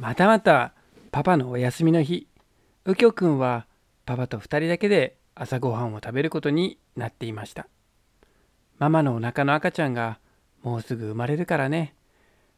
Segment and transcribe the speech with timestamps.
[0.00, 0.72] またまた
[1.12, 2.26] パパのお休みの日。
[2.86, 3.66] 右京くんは
[4.06, 7.68] パパと2人だけで朝ごはんを食べることになっていました。
[8.78, 10.18] ママのお腹の赤ちゃんが
[10.62, 11.94] もうすぐ生まれるからね。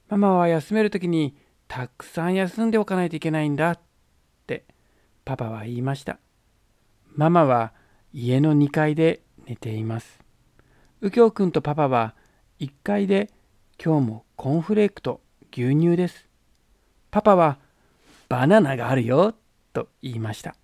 [0.08, 1.34] ママは休める時に
[1.66, 3.81] たくさん休んでおかないといけないんだっ
[4.47, 4.65] て
[5.24, 6.21] パパは言いました。
[7.17, 7.72] ママは
[8.13, 10.21] 家の2階で寝ています。
[11.01, 12.15] 右京くんとパパは
[12.61, 13.33] 1階で
[13.85, 15.21] 今日もコーンフレークと
[15.51, 16.31] 牛乳です。
[17.12, 17.59] パパは
[18.30, 19.34] バナナがあるよ
[19.74, 20.56] と言いました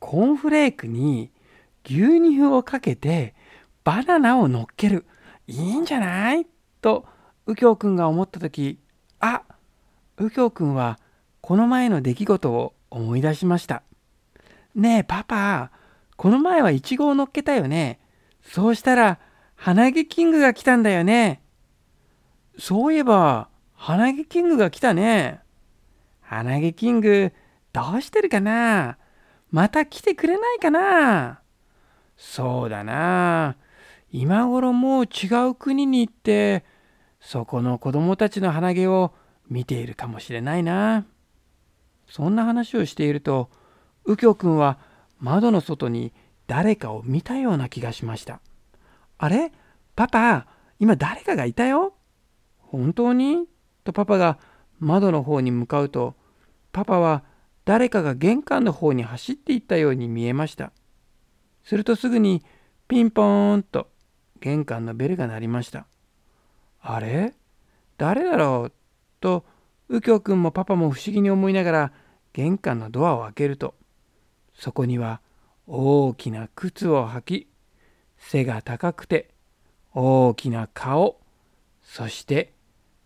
[0.00, 1.30] コーンフレークに
[1.84, 3.36] 牛乳をかけて
[3.84, 5.06] バナナを乗っける。
[5.46, 6.46] いいんじゃない？
[6.80, 7.06] と
[7.46, 8.80] 右京くんが思った時
[9.20, 9.42] あ
[10.18, 10.98] 右京くんは
[11.40, 13.82] この前の出来事を思い出しました
[14.74, 15.70] ねえパパ
[16.16, 18.00] この前はイチゴを乗っけたよね。
[18.42, 19.20] そうしたら
[19.54, 21.42] 鼻毛キングが来たんだよね
[22.58, 25.43] そういえば鼻毛キングが来たね。
[26.36, 27.32] 鼻毛キング
[27.72, 28.98] どうしてるかな？
[29.50, 31.40] また来てくれないかな？
[32.16, 33.56] そうだな。
[34.10, 36.64] 今頃もう違う国に行って
[37.20, 39.14] そこの子供たちの鼻毛を
[39.48, 41.06] 見ているかもしれないな。
[42.08, 43.48] そんな話をしていると
[44.06, 44.78] 右京くんは
[45.18, 46.12] 窓の外に
[46.46, 48.40] 誰かを見たような気がしました。
[49.18, 49.52] あれ？
[49.96, 50.46] パパ
[50.80, 51.94] 今誰かがいたよ？
[52.58, 53.46] 本当に？
[53.84, 54.38] とパパが
[54.80, 56.16] 窓の方に向かうと
[56.74, 57.22] パパは
[57.64, 60.72] 誰かが玄関の方に走っていったように見えました。
[61.62, 62.42] するとすぐに
[62.88, 63.88] ピンポーンと
[64.40, 65.86] 玄関のベルが鳴りました。
[66.82, 67.32] あれ？
[67.96, 68.72] 誰だろう？
[69.20, 69.44] と
[69.88, 71.92] 右京くんもパパも不思議に思いながら
[72.32, 73.74] 玄関のドアを開けると
[74.54, 75.20] そこには
[75.68, 77.48] 大きな靴を履き
[78.18, 79.30] 背が高くて
[79.94, 81.20] 大きな顔
[81.84, 82.52] そして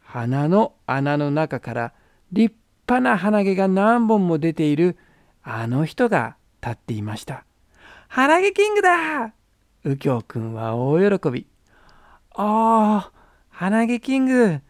[0.01, 1.93] 鼻の穴の中から
[2.33, 2.57] 立
[2.89, 4.97] 派な鼻毛が何本も出ている
[5.43, 7.45] あの人が立っていました。
[8.09, 9.35] 鼻毛キングだ
[9.85, 11.47] 右京くんは大喜び。
[12.31, 13.13] ああ、
[13.51, 14.61] 鼻毛キング。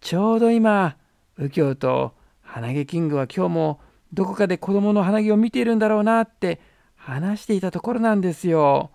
[0.00, 0.96] ちょうど今、
[1.36, 3.80] 右京と鼻毛キングは今日も
[4.12, 6.60] どこかで子供の鼻毛を見ているんだろうなって
[6.94, 8.92] 話していたところなんですよ。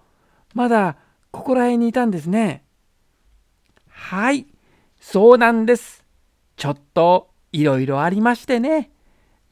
[0.53, 0.95] まだ
[1.31, 2.63] ここら辺にいたんですね。
[3.89, 4.47] はい、
[5.01, 6.05] そうなんです。
[6.55, 8.91] ちょっといろいろありましてね。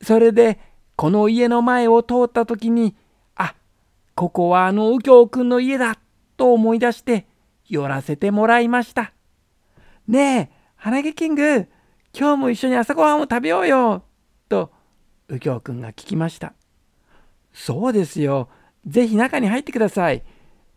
[0.01, 0.59] それで、
[0.95, 2.95] この家の前を通った時に、
[3.35, 3.55] あ、
[4.15, 5.97] ここはあの右京くんの家だ
[6.37, 7.25] と思い出して
[7.67, 9.13] 寄らせてもらいました。
[10.07, 11.67] ねえ、花毛キング、
[12.17, 14.03] 今日も一緒に朝ごはんを食べようよ
[14.47, 14.71] と
[15.27, 16.53] 右京くんが聞きました。
[17.53, 18.49] そうですよ。
[18.85, 20.23] ぜひ中に入ってください。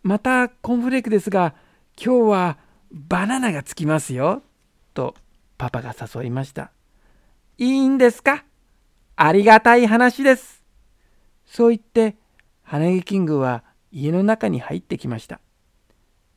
[0.02, 1.54] またコンフレークですが、
[1.96, 2.58] 今日は
[2.90, 4.42] バナナがつきますよ。
[4.94, 5.14] と
[5.56, 6.72] パパが誘いました。
[7.58, 8.44] いいんですか？
[9.14, 10.64] ありがたい話です。
[11.44, 12.16] そう言って、
[12.62, 15.38] 花毛キングは家の中に入ってきました。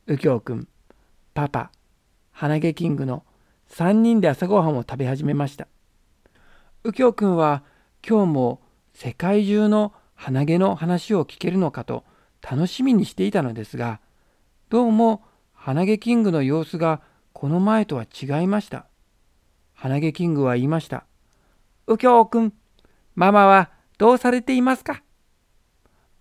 [0.06, 0.68] 右京くん、
[1.32, 1.72] パパ、
[2.32, 3.24] 花毛キングの
[3.70, 5.68] 3人で朝ごはんを食べ始めました。
[6.84, 7.64] 右京くんは
[8.06, 8.60] 今日も
[8.92, 12.04] 世界中の鼻毛の話を聞けるのかと
[12.42, 14.00] 楽しみにしていたのですが、
[14.68, 15.22] どうも
[15.54, 17.00] 鼻毛キングの様子が
[17.32, 18.86] この前とは違いました。
[19.76, 21.04] 鼻毛キングは言いました。
[21.86, 22.52] 右京くん、
[23.14, 25.02] ママはどうされていますか？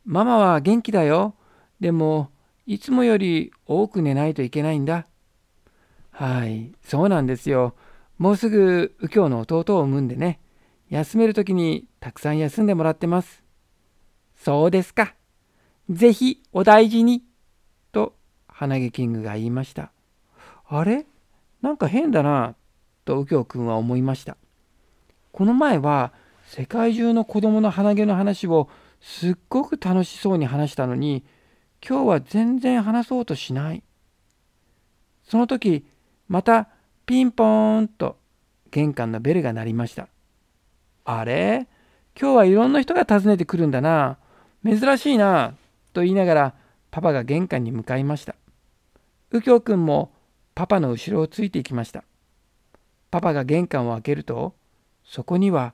[0.05, 1.35] ママは元気だよ。
[1.79, 2.29] でも、
[2.65, 5.07] いつもより多く寝ないといけないんだ。
[6.11, 7.75] はい、そうなんですよ。
[8.17, 10.39] もうすぐ右京の弟を産むんでね。
[10.89, 13.43] 休めるときにたくさん休んでもらってます。
[14.35, 15.15] そうですか。
[15.89, 17.23] ぜひお大事に。
[17.91, 18.15] と、
[18.47, 19.91] 鼻毛キングが言いました。
[20.67, 21.05] あれ？
[21.61, 22.55] なんか変だな。
[23.05, 24.35] と右京くんは思いました。
[25.31, 26.11] この前は
[26.47, 31.23] 世界中の子供の鼻毛の話をすっごく楽しそうに話したのに
[31.87, 33.83] 今日は全然話そうとしない。
[35.23, 35.85] その時
[36.27, 36.69] また
[37.05, 38.17] ピンポーンと
[38.71, 40.07] 玄関のベルが鳴りました。
[41.03, 41.67] あれ？
[42.19, 44.17] 今日はいろんな人が訪ねてくるんだな。
[44.65, 45.53] 珍しいな。
[45.93, 46.53] と言いながら
[46.91, 48.35] パパが玄関に向かいました。
[49.31, 50.11] 右京くんも
[50.55, 52.03] パパの後ろをついていきました。
[53.15, 54.55] パパが玄関を開けると
[55.05, 55.73] そこには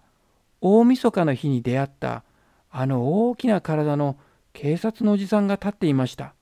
[0.61, 2.23] 大晦日の日に出会った
[2.69, 4.15] あの大きな体の
[4.53, 6.35] 警察のおじさんが立っていました。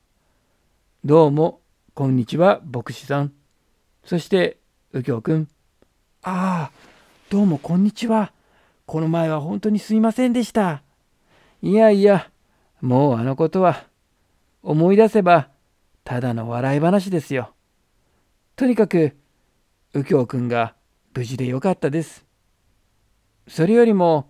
[1.06, 1.62] どうも、
[1.94, 3.32] こんにちは、牧師さん。
[4.04, 4.58] そして、
[4.92, 5.48] 右京くん。
[6.22, 6.72] ああ、
[7.30, 8.34] どうもこんにちは。
[8.86, 10.84] この前は本当にすいませんでした。
[11.62, 12.30] いやいや、
[12.82, 13.86] もうあのことは、
[14.64, 15.48] 思い出せば、
[16.04, 17.54] ただの笑い話ですよ。
[18.58, 19.16] とにかく、
[19.94, 20.76] 右京くんが
[21.14, 22.26] 無事でよかったです。
[23.48, 24.30] それよりも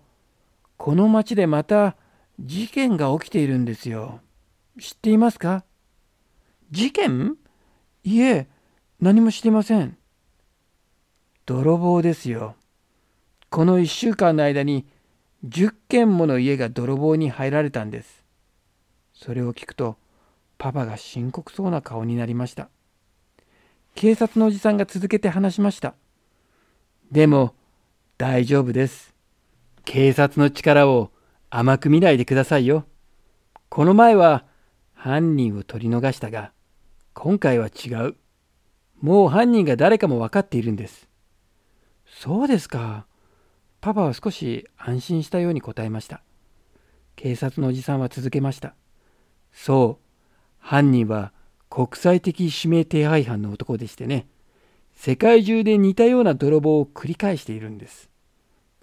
[0.76, 1.96] この町でまた
[2.40, 4.20] 事件が起きているんですよ。
[4.80, 5.64] 知っていますか？
[6.70, 7.36] 事件？
[8.02, 8.48] いえ、
[8.98, 9.98] 何もしてません。
[11.44, 12.54] 泥棒ですよ。
[13.50, 14.86] この1週間の間に
[15.46, 18.24] 10軒もの家が泥棒に入られたんです。
[19.12, 19.96] それを聞くと、
[20.56, 22.70] パパが深刻そうな顔になりました。
[23.94, 25.94] 警察のおじさんが続けて話しました。
[27.10, 27.56] でも、
[28.18, 29.14] 大丈夫です。
[29.84, 31.10] 警察の力を
[31.48, 32.84] 甘く見ないでくださいよ。
[33.68, 34.44] この前は
[34.94, 36.52] 犯人を取り逃したが、
[37.12, 38.16] 今回は違う。
[39.00, 41.08] もう犯人が誰かも分かっているんです。
[42.06, 43.06] そうですか。
[43.80, 46.22] パパは少し安心したように答えました。
[47.16, 48.76] 警察のおじさんは続けました。
[49.52, 50.04] そう、
[50.60, 51.32] 犯人は
[51.70, 54.28] 国際的指名手配犯の男でしてね、
[55.02, 58.10] 世界中で似たような泥棒を繰り返しているんです。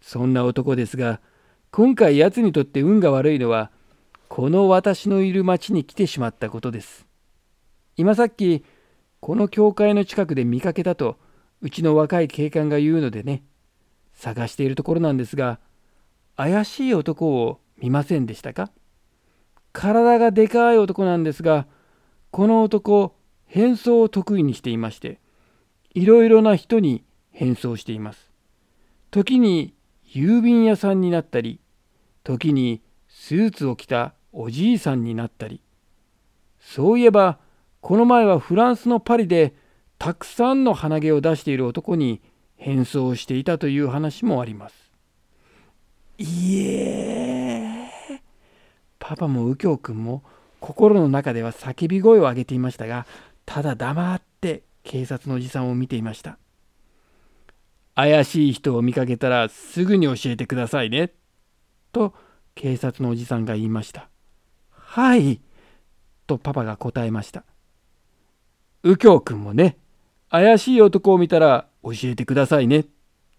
[0.02, 1.22] そんな男ですが、
[1.69, 3.69] 今回奴にとって運が悪いのは、
[4.28, 7.06] この私のいる町に来てしまったことです。
[7.98, 8.66] 今さっき、
[9.19, 11.19] この教会の近くで見かけたと、
[11.62, 13.44] うちの若い警官が言うのでね、
[14.16, 15.60] 探しているところなんですが、
[16.36, 18.72] 怪しい男を見ませんでしたか？
[19.72, 21.68] 体がでかい男なんですが、
[22.31, 23.16] この男、
[23.46, 25.20] 変装を得意にしていまして、
[25.98, 28.30] いろいろな人に変装しています。
[29.10, 29.74] 時に
[30.08, 31.60] 郵便屋さんになったり、
[32.24, 35.60] 時にスーツを着たおじいさんになったり、
[36.60, 37.40] そういえば、
[37.82, 39.56] この前はフランスのパリで
[39.98, 42.22] たくさんの鼻毛を出している男に
[42.58, 44.92] 変装していたという話もあります。
[46.20, 47.90] いえ
[49.00, 50.22] パパも右京君も
[50.60, 53.08] 心の中では叫び声を上げていましたが
[53.46, 56.38] ただ黙って警察のおじさんを見ていました
[57.94, 61.12] 怪しい人を見かけたらすぐに教えてくださいね
[61.92, 62.13] と
[62.56, 64.10] 警察のおじさんが言いました
[64.72, 65.42] はい
[66.25, 67.44] とパパが答えました
[68.84, 69.78] 右京君もね
[70.30, 72.86] 怪しい男を見たら教えてくださいね。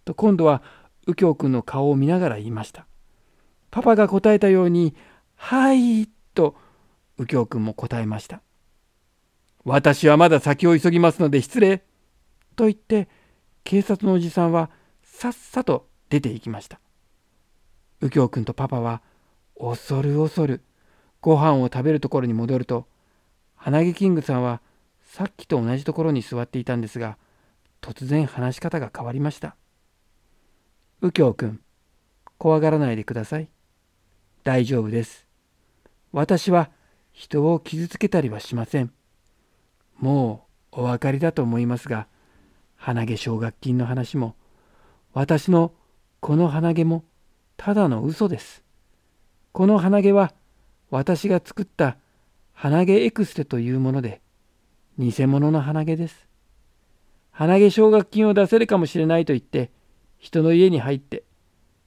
[0.04, 0.62] と今度は
[1.06, 2.86] 右京君の顔を見ながら言いました。
[3.70, 4.94] パパが答えたように、
[5.36, 6.54] はいと
[7.18, 8.40] 右京君も答えました。
[9.68, 11.82] 私はまだ先を急ぎますので失礼。
[12.56, 13.08] と言って
[13.64, 14.70] 警察のおじさんは
[15.02, 16.80] さっさと出て行きました。
[18.00, 19.02] 右京君とパパは
[19.58, 20.62] 恐る恐る
[21.20, 22.86] ご飯を食べるところに戻ると
[23.56, 24.62] 花毛キングさんは
[25.02, 27.18] さっきと同じところに座っていたんですが
[27.80, 29.56] 突然話し方が変わりました
[31.02, 31.60] 右京君
[32.38, 33.48] 怖がらないでください
[34.44, 35.26] 大丈夫です
[36.12, 36.70] 私は
[37.10, 38.92] 人を傷つけたりはしません
[39.98, 42.06] もうお分かりだと思いますが
[42.76, 44.34] 鼻毛奨学金の話も
[45.12, 45.72] 私の
[46.20, 47.04] この鼻毛も
[47.56, 48.62] ただの嘘です
[49.52, 50.32] この鼻毛は
[50.90, 51.96] 私が作った
[52.52, 54.20] 鼻毛エクステというもので
[54.98, 56.26] 偽物の鼻毛です。
[57.30, 59.70] 鼻毛奨学金を出せるかもしれないと言って
[60.18, 61.22] 人の家に入って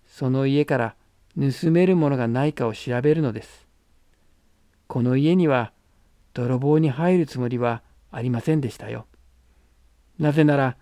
[0.08, 0.96] その家から
[1.38, 3.68] 盗めるものがないかを調べるのです。
[4.88, 5.74] この家には
[6.34, 7.82] 泥棒に入るつもりは
[8.12, 9.08] ありませんでしたよ。
[10.20, 10.78] なぜなら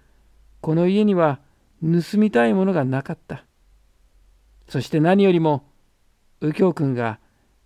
[0.61, 1.39] この家には
[1.81, 3.45] 盗みたいものがなかった。
[4.67, 5.63] そして何よりも
[6.41, 7.19] 右京君が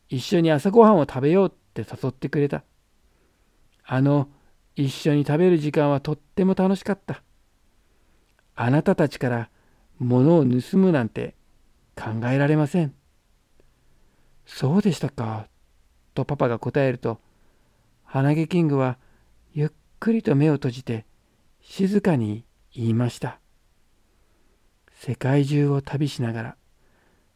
[0.10, 2.64] 一緒に朝ごはんを食べようって誘ってくれた。
[3.86, 4.30] あの
[4.76, 7.24] 一緒に食べる時間はとっても楽しかった。
[8.56, 9.50] あなたたちから
[10.00, 11.36] 物を盗むなんて
[11.96, 12.94] 考えられません。
[14.46, 15.48] そうでしたか。
[16.14, 17.20] とパパが答えると、
[18.04, 18.98] 鼻毛キングは
[19.56, 19.70] ゆっ
[20.00, 21.06] くりと目を閉じて
[21.62, 22.44] 静かに
[22.74, 23.40] 言いました。
[24.92, 26.56] 世界中を旅しながら、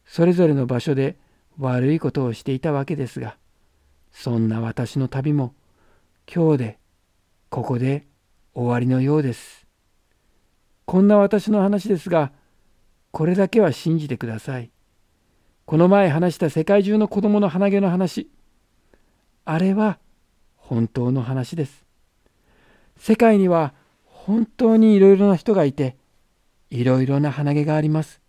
[0.04, 1.16] それぞれの場所で
[1.58, 3.36] 悪いことをしていたわけですが、
[4.10, 5.54] そんな私の旅も
[6.32, 6.78] 今日で
[7.50, 8.08] ここで
[8.52, 9.68] 終わりのようです。
[10.86, 12.32] こんな私の話ですが、
[13.12, 14.72] これだけは信じてください。
[15.66, 18.28] この前話した世界中の子供の鼻毛の話、
[19.44, 20.00] あれは
[20.56, 21.87] 本当の話です。
[22.98, 23.72] 世界には
[24.04, 25.96] 本当にいろいろな人がいて、
[26.70, 28.20] いろいろな鼻毛があります。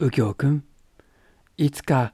[0.00, 0.64] 右京くん、
[1.56, 2.12] いつか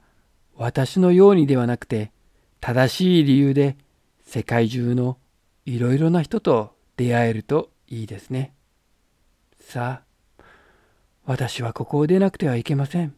[0.55, 2.11] 私のようにではなくて、
[2.59, 3.77] 正しい理由で
[4.23, 5.17] 世界中の
[5.65, 8.53] いろいろな人と出会えるといいですね。
[9.59, 10.03] さ
[10.37, 10.43] あ、
[11.25, 13.15] 私はここを出なくてはいけません。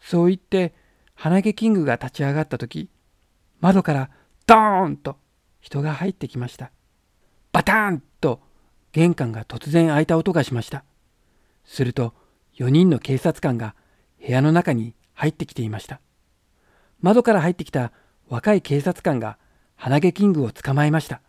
[0.00, 0.74] そう言って、
[1.14, 2.88] 鼻毛キングが立ち上がった時、
[3.60, 4.10] 窓から
[4.46, 5.16] ドーンと
[5.60, 6.70] 人が入ってきました。
[7.54, 8.40] バタンと
[8.90, 10.82] 玄関が突然開いた音がしました。
[11.64, 12.12] すると、
[12.58, 13.76] 4人の警察官が
[14.20, 16.00] 部屋の中に入ってきていました。
[17.00, 17.92] 窓から入ってきた
[18.28, 19.38] 若い警察官が
[19.76, 21.20] 鼻毛キングを捕まえました。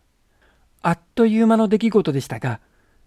[0.82, 2.60] あっという間の出来事でしたが、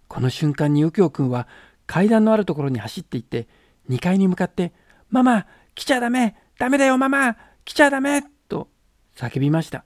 [0.06, 1.48] この瞬間に右京くんは
[1.88, 3.48] 階段のあるところに走っていって
[3.90, 4.72] 2階に向かって
[5.10, 8.68] 「ママ来ちゃダメダメだよママ来ちゃダメ!」と
[9.16, 9.84] 叫びました。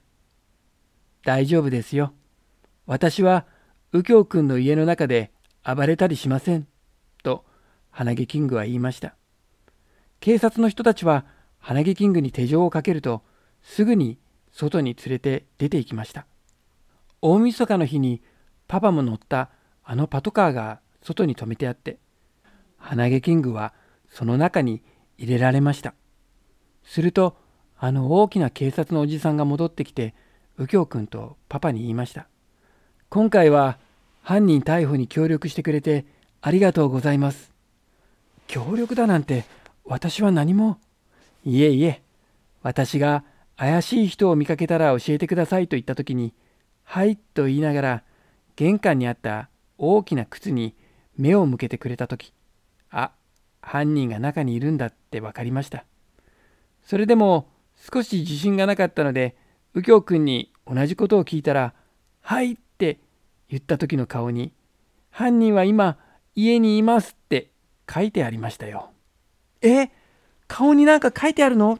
[1.25, 2.13] 大丈夫ですよ。
[2.87, 3.47] 私は
[3.93, 5.31] 右京くんの家の中で
[5.65, 6.67] 暴れたりしません。
[7.23, 7.45] と
[7.91, 9.15] 鼻毛キングは言いました。
[10.21, 11.25] 警察の人たちは
[11.59, 13.23] 鼻毛キングに手錠をかけると
[13.63, 14.19] すぐに
[14.51, 16.27] 外に連れて出て行きました。
[17.21, 18.23] 大晦日の日に
[18.67, 19.51] パパも乗った
[19.85, 21.99] あのパトカーが外に止めてあって
[22.77, 23.75] 鼻毛キングは
[24.09, 24.83] その中に
[25.19, 25.95] 入れられました。
[26.85, 27.37] すると
[27.79, 30.15] あの大きな警察のおじさんが戻ってきて
[30.59, 32.29] 右京君とパパに言いました。
[33.13, 33.77] 今回は
[34.23, 36.07] 犯人逮捕に協力してくれて
[36.41, 37.53] ありがとうございます。
[38.47, 39.45] 協力だなんて
[39.85, 40.79] 私は何も。
[41.45, 42.01] いえいえ、
[42.63, 43.23] 私が
[43.59, 46.33] 怪しい人を見かけたら教えてくださいと言った時に、
[46.85, 48.03] はいと言いながら
[48.57, 50.75] 玄関にあった大きな靴に
[51.19, 52.33] 目を向けてくれた時、
[52.91, 53.11] あ、
[53.61, 55.85] 犯人が中にいるんだって分かりました。
[56.83, 57.51] それでも
[57.93, 59.37] 少し自信がなかったので、
[59.75, 61.75] 右京君に同じことを聞いたら、
[62.23, 62.57] はい
[63.53, 64.55] 言った時の顔に、
[65.11, 65.99] 犯人は今
[66.35, 67.51] 家にいますって
[67.93, 68.91] 書いてありましたよ。
[69.61, 69.91] え
[70.49, 71.79] 顔になんか書いてあるの？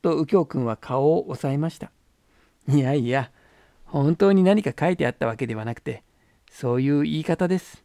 [0.00, 1.92] と右京君は顔を押さえました。
[2.68, 3.30] いやいや、
[3.84, 6.04] 本当に何か書いてあったわけではなくて、
[6.50, 7.84] そういう言い方です。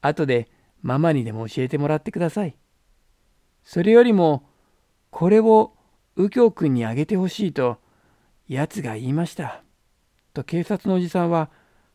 [0.00, 0.48] 後で
[0.80, 2.54] ママにでも教えてもらってください。
[3.64, 4.48] それよりも、
[5.10, 5.74] これを
[6.14, 7.78] 右京君にあげてほしいと、
[8.46, 9.64] 奴が言いました。
[10.34, 11.50] と警察のおじさんは、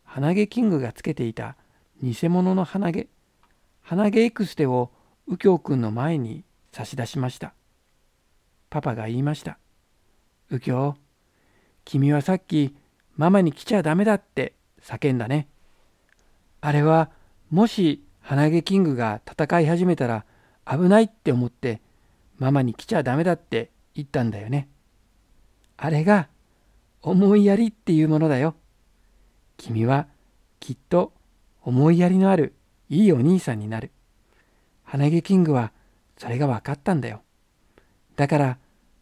[0.06, 1.58] 鼻毛キングがつけていた
[2.02, 3.08] 偽物の鼻毛、
[3.82, 4.92] 鼻毛エクステを
[5.28, 7.54] 右京君の前に差し出しました。
[8.70, 9.58] パパが言いました。
[10.50, 10.96] 右京、
[11.84, 12.76] 君はさっき
[13.18, 15.48] ママに来ちゃダメだって叫んだね。
[16.62, 17.10] あれは
[17.50, 20.26] もし鼻毛キングが戦い始めたら
[20.66, 21.82] 危ないって思って
[22.38, 24.68] ママに来ちゃダメだって言ったんだよね。
[25.78, 26.28] あれが
[27.02, 28.56] 思いやりっていうものだよ。
[29.58, 30.08] 君は
[30.60, 31.14] きっと
[31.62, 32.54] 思いやりのある
[32.90, 33.92] いいお兄さんになる。
[34.84, 35.72] 鼻毛キングは
[36.18, 37.22] それが分かったんだよ。
[38.16, 38.58] だから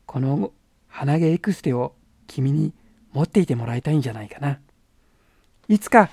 [0.05, 0.51] この
[0.87, 1.93] 鼻毛エクステを
[2.27, 2.73] 君に
[3.11, 4.59] 持っていてもらいたいんじゃないかな。
[5.67, 6.09] いつか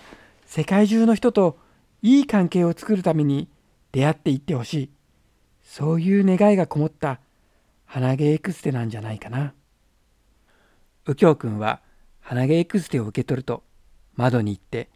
[0.46, 1.58] 世界中の人と
[2.02, 3.48] いい関係を作るために
[3.92, 4.90] 出会っていってほしい。
[5.62, 7.20] そういう願いがこもった
[7.86, 9.54] 鼻毛エクステなんじゃないかな。
[11.06, 11.80] 右京君は
[12.20, 13.62] 鼻毛エクステを受け取ると
[14.16, 14.90] 窓に行って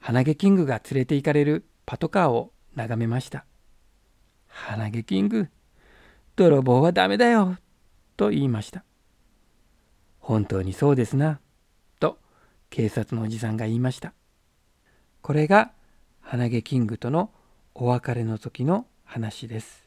[0.00, 3.44] 鼻毛キングが連れて行かれるパトカーを眺めました。
[4.46, 5.48] 鼻毛キング、
[6.36, 7.56] 泥棒はダメだよ、
[8.16, 8.84] と言いました。
[10.18, 11.40] 本当にそうですな、
[12.00, 12.18] と
[12.70, 14.12] 警察のおじさんが言いました。
[15.22, 15.72] これが
[16.20, 17.32] 鼻毛キングとの
[17.74, 19.85] お別れの時の話です。